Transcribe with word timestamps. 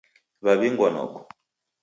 Waw'ingwa 0.43 0.87
noko 0.93 1.19